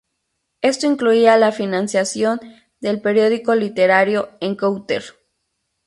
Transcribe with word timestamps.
Esto 0.63 0.87
incluía 0.87 1.37
la 1.37 1.51
financiación 1.51 2.39
del 2.79 3.01
periódico 3.03 3.53
literario 3.53 4.29
"Encounter". 4.39 5.03